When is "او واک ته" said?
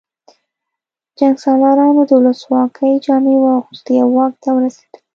4.03-4.49